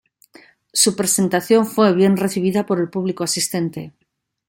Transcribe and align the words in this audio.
Su 0.73 0.95
presentación 0.95 1.67
fue 1.67 1.93
bien 1.93 2.17
recibida 2.17 2.65
por 2.65 2.79
el 2.79 2.89
público 2.89 3.23
asistente. 3.23 3.93